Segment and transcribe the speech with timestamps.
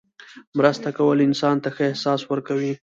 [0.57, 2.73] مرسته کول انسان ته ښه احساس ورکوي.